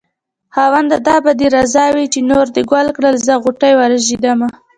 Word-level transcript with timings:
خاونده 0.53 0.97
دا 1.07 1.15
به 1.23 1.31
دې 1.39 1.47
رضا 1.57 1.85
وي 1.95 2.05
چې 2.13 2.19
نور 2.29 2.45
دې 2.55 2.61
ګل 2.71 2.87
کړل 2.97 3.15
زه 3.27 3.33
غوټۍ 3.43 3.73
ورژېدمه 3.75 4.49